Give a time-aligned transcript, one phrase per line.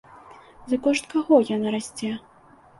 [0.71, 2.11] За кошт каго яна расце?